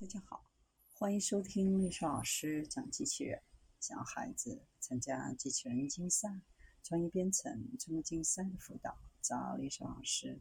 [0.00, 0.44] 大家好，
[0.94, 3.42] 欢迎收听历史老师讲机器人，
[3.80, 6.40] 小孩子参加机器人竞赛、
[6.84, 10.40] 专业编程、创客竞赛的辅导，找历史老师。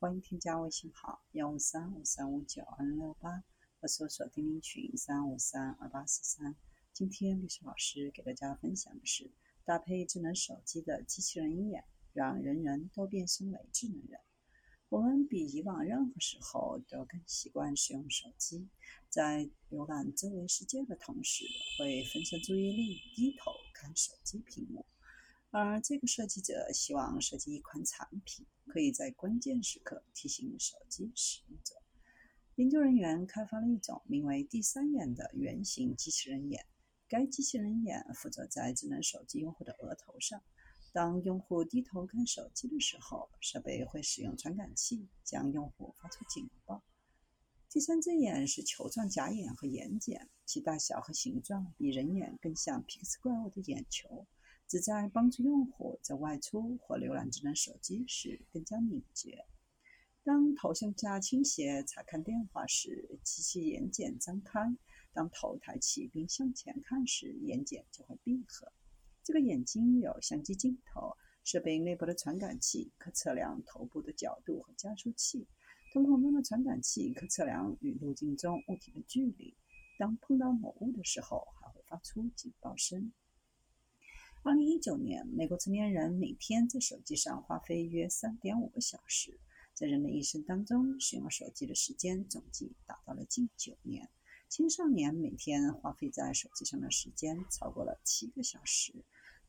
[0.00, 3.44] 欢迎添加微信号幺五三五三五九二零六八，
[3.78, 6.56] 或搜索钉钉群三五三二八四三。
[6.92, 9.30] 今天历史老师给大家分享的是
[9.64, 14.18] 搭配智能手机的机器人眼，让人人都变身为智能人。
[14.88, 18.68] 我们比以往任何时候都更习惯使用手机，
[19.08, 21.44] 在浏览周围世界的同时，
[21.76, 24.86] 会分散注意力，低头看手机屏幕。
[25.50, 31.74] 而这个设计者希望设计一款产品，可以在关键时刻提醒手机使用者。
[32.54, 36.64] 研究人员开发了一种名为“第三眼”的圆形机器人眼，
[37.08, 40.40] 该机器人眼负责在智能手机用户的额头上。
[40.96, 46.82] 当用户低头看手机的时候，设备会使用传感器将用户发出警报。
[47.68, 54.26] 第三只眼是球状假眼和眼睑，其大小和形状比人眼更像皮克斯怪物的眼球，
[54.66, 59.44] 旨在帮助用户在外出或浏览智能手机时更加敏捷。
[60.24, 64.74] 当头向下倾斜查看电话时，机器眼睑张开；
[65.12, 68.72] 当头抬起并向前看时，眼睑就会闭合。
[69.26, 75.48] 这个眼睛有相机镜头，设备内部的传感器可测量头部的角度和加速器，
[75.92, 79.56] 瞳孔中的传感器可测量与路径中物体的距离。
[79.98, 83.12] 当碰到某物的时候，还会发出警报声。
[84.44, 89.40] 二零一九年，美国成年人每天在手机上花费约三点五个小时，
[89.74, 94.08] 在人的一生当中，使用手机的时间总计达到了近九年。
[94.48, 98.94] 青少年每天花费在手机上的时间超过了七个小时。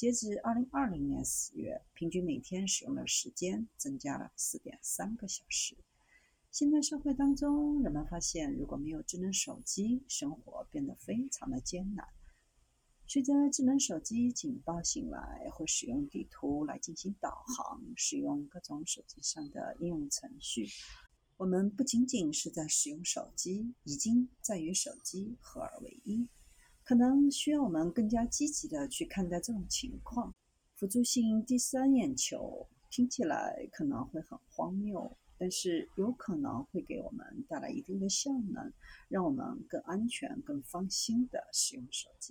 [0.00, 5.76] 截至二零二零年四月，平均每天使用的时间增加了四点三个小时。
[6.50, 12.08] 现代社会当中，人们发现，如果没有智能手机，生活变得非常的艰难。
[13.06, 20.66] 随着智能手机警报醒来，会使用地图来进行导航，使用各种手机上的应用程序。
[21.36, 26.26] 我们不仅仅是在使用手机，已经在与手机合二为一。
[26.90, 30.34] 可能需要我们更加积极的去看待这种情况。
[30.74, 38.72] 辅助性第三眼球听起来可能会很荒谬，但是有可能会给我们带来一定的效能，
[39.08, 42.28] 让我们更安全、更放心的使用手机。